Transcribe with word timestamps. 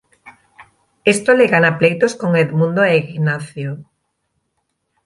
Esto 1.13 1.31
le 1.35 1.45
gana 1.53 1.77
pleitos 1.79 2.13
con 2.19 2.31
Edmundo 2.43 2.81
e 2.85 2.93
Ignacio. 3.13 3.71